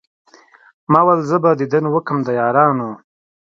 [0.91, 2.89] ما ول زه به ديدن وکم د يارانو